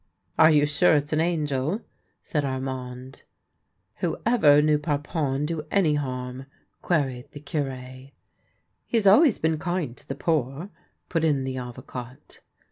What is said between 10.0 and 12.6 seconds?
the poor," put in the Avocat.